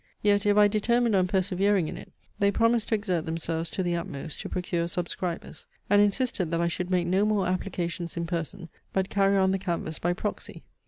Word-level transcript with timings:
Yet, 0.23 0.47
if 0.47 0.57
I 0.57 0.67
determined 0.67 1.15
on 1.15 1.27
persevering 1.27 1.87
in 1.87 1.95
it, 1.95 2.11
they 2.39 2.49
promised 2.51 2.87
to 2.89 2.95
exert 2.95 3.27
themselves 3.27 3.69
to 3.69 3.83
the 3.83 3.95
utmost 3.95 4.39
to 4.41 4.49
procure 4.49 4.87
subscribers, 4.87 5.67
and 5.91 6.01
insisted 6.01 6.49
that 6.49 6.59
I 6.59 6.67
should 6.69 6.89
make 6.89 7.05
no 7.05 7.23
more 7.23 7.45
applications 7.45 8.17
in 8.17 8.25
person, 8.25 8.69
but 8.93 9.09
carry 9.09 9.37
on 9.37 9.51
the 9.51 9.59
canvass 9.59 9.99
by 9.99 10.13
proxy. 10.13 10.63